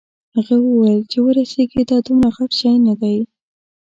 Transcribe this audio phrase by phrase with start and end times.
[0.35, 3.17] هغه وویل چې ورسیږې دا دومره غټ شی نه دی.